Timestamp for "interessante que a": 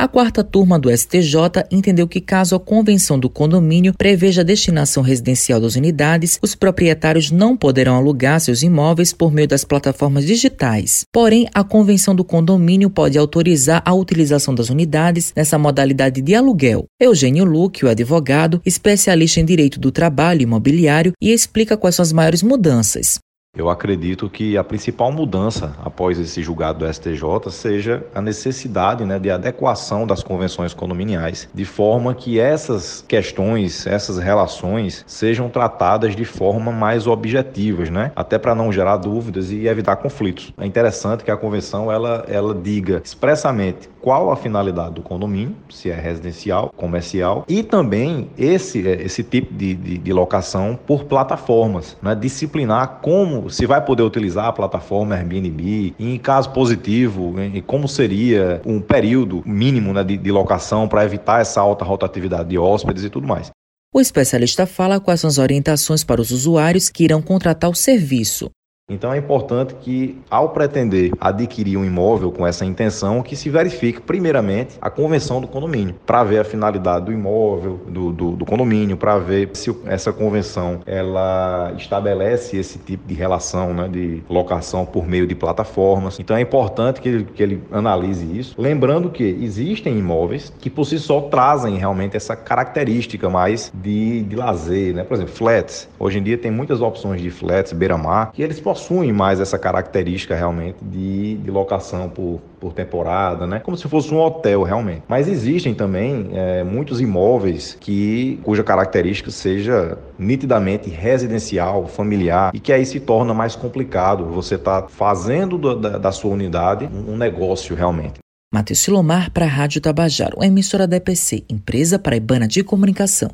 40.64-41.36